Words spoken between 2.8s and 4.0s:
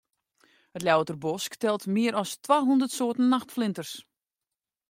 soarten nachtflinters.